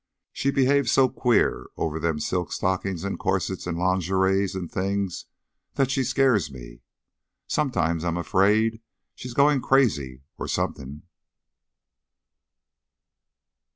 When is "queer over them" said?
1.09-2.19